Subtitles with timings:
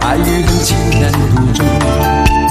[0.00, 2.43] 爱与恨情难独钟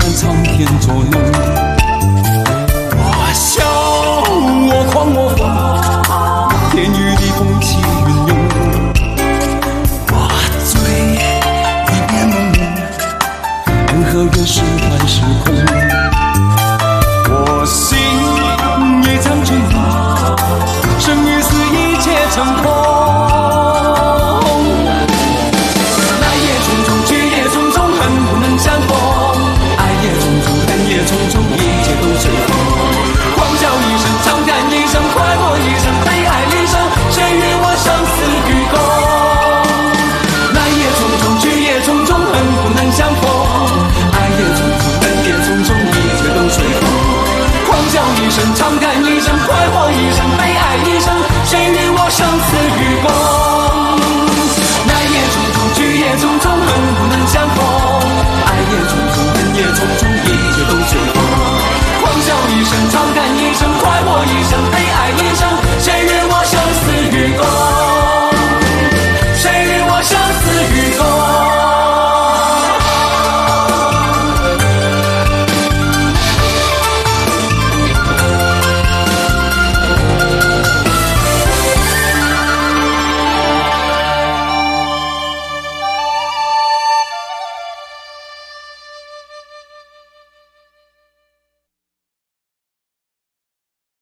[0.00, 1.20] 看苍天作弄。
[2.96, 3.62] 我笑，
[4.66, 5.39] 我狂，我疯。